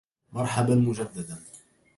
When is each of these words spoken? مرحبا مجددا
مرحبا 0.33 0.75
مجددا 0.75 1.37